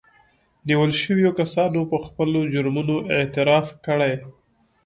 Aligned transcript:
نيول 0.67 0.91
شويو 1.01 1.31
کسانو 1.39 1.81
په 1.91 1.97
خپلو 2.05 2.39
جرمونو 2.53 2.95
اعتراف 3.15 3.67
کړی 3.85 4.13